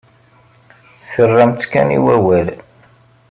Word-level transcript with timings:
Terramt-tt 1.11 1.69
kan 1.71 1.95
i 1.97 1.99
wawal. 2.05 2.47